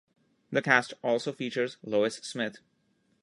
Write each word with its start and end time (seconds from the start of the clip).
The 0.51 0.63
cast 0.63 0.95
also 1.03 1.31
features 1.31 1.77
Lois 1.83 2.15
Smith. 2.23 2.57